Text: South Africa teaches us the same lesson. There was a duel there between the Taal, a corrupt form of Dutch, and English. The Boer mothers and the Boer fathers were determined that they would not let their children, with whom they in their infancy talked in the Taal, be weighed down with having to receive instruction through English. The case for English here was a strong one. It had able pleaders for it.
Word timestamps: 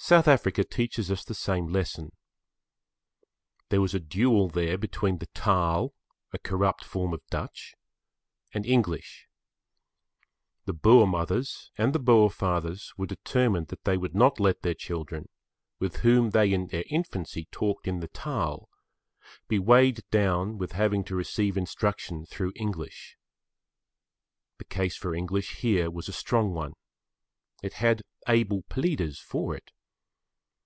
South 0.00 0.28
Africa 0.28 0.62
teaches 0.62 1.10
us 1.10 1.24
the 1.24 1.34
same 1.34 1.66
lesson. 1.66 2.12
There 3.68 3.80
was 3.80 3.94
a 3.96 4.00
duel 4.00 4.48
there 4.48 4.78
between 4.78 5.18
the 5.18 5.26
Taal, 5.34 5.92
a 6.32 6.38
corrupt 6.38 6.84
form 6.84 7.12
of 7.12 7.26
Dutch, 7.30 7.74
and 8.54 8.64
English. 8.64 9.26
The 10.66 10.72
Boer 10.72 11.04
mothers 11.04 11.72
and 11.76 11.92
the 11.92 11.98
Boer 11.98 12.30
fathers 12.30 12.92
were 12.96 13.08
determined 13.08 13.68
that 13.68 13.82
they 13.82 13.96
would 13.96 14.14
not 14.14 14.38
let 14.38 14.62
their 14.62 14.72
children, 14.72 15.28
with 15.80 15.96
whom 15.96 16.30
they 16.30 16.52
in 16.52 16.68
their 16.68 16.84
infancy 16.88 17.46
talked 17.50 17.88
in 17.88 17.98
the 17.98 18.08
Taal, 18.08 18.68
be 19.48 19.58
weighed 19.58 20.08
down 20.12 20.58
with 20.58 20.72
having 20.72 21.02
to 21.04 21.16
receive 21.16 21.56
instruction 21.56 22.24
through 22.24 22.52
English. 22.54 23.18
The 24.58 24.64
case 24.64 24.96
for 24.96 25.12
English 25.12 25.56
here 25.56 25.90
was 25.90 26.08
a 26.08 26.12
strong 26.12 26.52
one. 26.54 26.74
It 27.64 27.74
had 27.74 28.02
able 28.28 28.62
pleaders 28.68 29.18
for 29.18 29.56
it. 29.56 29.72